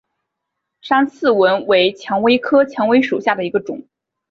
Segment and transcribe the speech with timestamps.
[0.81, 3.87] 山刺玫为蔷薇科蔷薇属下的一个种。